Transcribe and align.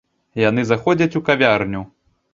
Яны 0.43 0.61
заходзяць 0.71 1.17
у 1.19 1.23
кавярню. 1.31 1.81